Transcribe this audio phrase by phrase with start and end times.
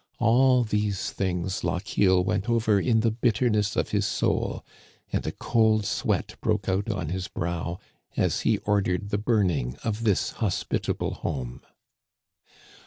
[0.17, 4.65] All these things Lochiel went over in the bitterness of his soul,
[5.13, 7.77] and a cold sweat broke out on his brow
[8.17, 11.61] as he ordered the burning of this hospitable home.